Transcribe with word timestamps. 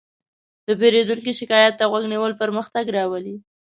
د 0.67 0.67
پیرودونکي 0.79 1.31
شکایت 1.39 1.73
ته 1.79 1.85
غوږ 1.91 2.03
نیول 2.13 2.33
پرمختګ 2.41 2.85
راولي. 2.97 3.35